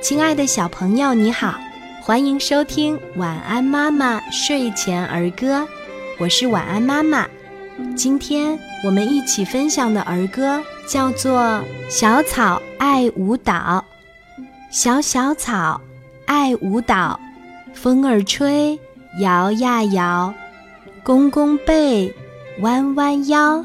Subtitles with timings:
[0.00, 1.54] 亲爱的小朋友，你好，
[2.02, 5.60] 欢迎收听《晚安妈妈睡前儿歌》，
[6.18, 7.26] 我是晚安妈妈。
[7.96, 11.40] 今天我们一起分享的儿歌叫做
[11.88, 13.84] 《小草爱舞蹈》。
[14.70, 15.80] 小小草
[16.26, 17.20] 爱舞蹈，
[17.72, 18.78] 风儿吹，
[19.20, 20.34] 摇呀摇，
[21.04, 22.12] 弓弓背，
[22.60, 23.64] 弯弯腰，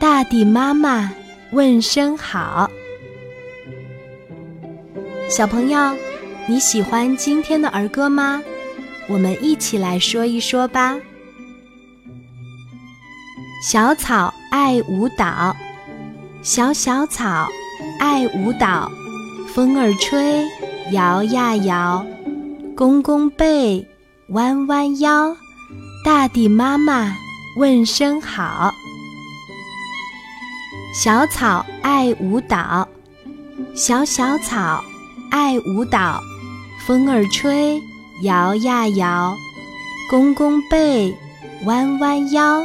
[0.00, 1.12] 大地妈妈
[1.52, 2.68] 问声好。
[5.30, 5.96] 小朋友，
[6.48, 8.42] 你喜欢今天的儿歌吗？
[9.06, 10.96] 我们一起来说一说吧。
[13.64, 15.54] 小草爱舞蹈，
[16.42, 17.48] 小小草
[18.00, 18.90] 爱舞蹈，
[19.54, 20.44] 风儿吹，
[20.90, 22.04] 摇呀摇，
[22.76, 23.86] 弓弓背，
[24.30, 25.36] 弯弯腰，
[26.04, 27.14] 大地妈妈
[27.56, 28.72] 问声好。
[30.92, 32.88] 小草爱舞蹈，
[33.76, 34.82] 小小草。
[35.30, 36.20] 爱舞蹈，
[36.86, 37.80] 风儿吹，
[38.22, 39.34] 摇呀摇，
[40.10, 41.14] 弓弓背，
[41.64, 42.62] 弯弯腰，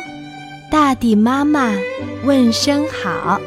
[0.71, 1.71] 大地妈妈
[2.23, 3.39] 问声好。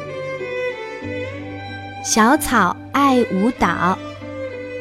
[2.03, 3.97] 小草爱舞蹈，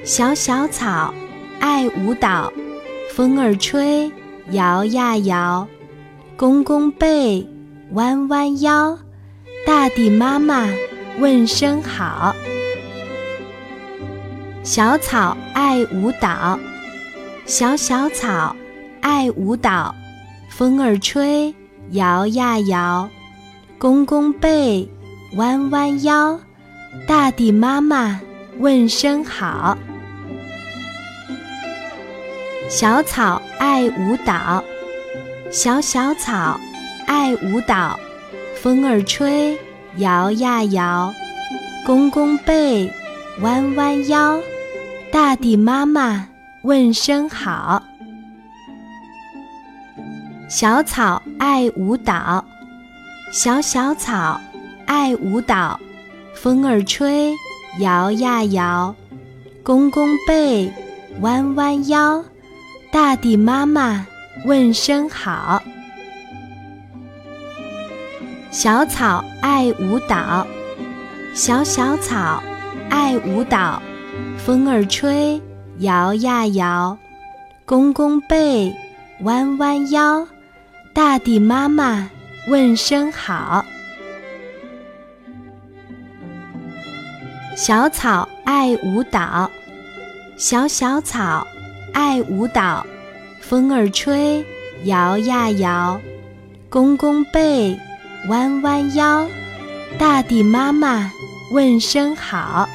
[0.04, 1.12] 小小草
[1.58, 2.52] 爱舞蹈，
[3.14, 4.10] 风儿吹，
[4.52, 5.66] 摇呀摇，
[6.36, 7.44] 弓弓背，
[7.92, 8.96] 弯弯腰，
[9.66, 10.68] 大地妈妈
[11.18, 12.34] 问声好。
[14.70, 16.58] 小草爱舞蹈，
[17.46, 18.54] 小小草
[19.00, 19.94] 爱舞蹈，
[20.50, 21.54] 风儿吹，
[21.92, 23.08] 摇呀摇，
[23.78, 24.86] 弓弓背，
[25.36, 26.38] 弯弯腰，
[27.06, 28.20] 大地妈妈
[28.58, 29.78] 问声好。
[32.68, 34.62] 小草爱舞蹈，
[35.50, 36.60] 小小草
[37.06, 37.98] 爱舞蹈，
[38.54, 39.56] 风儿吹，
[39.96, 41.10] 摇呀摇，
[41.86, 42.92] 弓弓背，
[43.40, 44.38] 弯弯腰。
[45.10, 46.28] 大地妈妈
[46.62, 47.82] 问声好，
[50.50, 52.44] 小草爱舞蹈，
[53.32, 54.38] 小小草
[54.86, 55.80] 爱舞蹈，
[56.34, 57.32] 风儿吹，
[57.80, 58.94] 摇呀摇，
[59.62, 60.70] 弓弓背，
[61.20, 62.22] 弯弯腰，
[62.92, 64.06] 大地妈妈
[64.44, 65.62] 问声好。
[68.50, 70.46] 小草爱舞蹈，
[71.34, 72.42] 小小草
[72.90, 73.80] 爱舞蹈。
[74.36, 75.40] 风儿吹，
[75.78, 76.96] 摇呀摇，
[77.66, 78.74] 弓弓背，
[79.20, 80.26] 弯弯腰，
[80.94, 82.08] 大地妈妈
[82.48, 83.64] 问声好。
[87.56, 89.50] 小草爱舞蹈，
[90.36, 91.46] 小小草
[91.92, 92.86] 爱舞蹈，
[93.40, 94.44] 风儿吹，
[94.84, 96.00] 摇呀摇，
[96.70, 97.76] 弓弓背，
[98.28, 99.26] 弯弯腰，
[99.98, 101.10] 大地妈妈
[101.52, 102.68] 问声好。